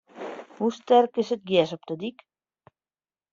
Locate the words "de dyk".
1.89-2.19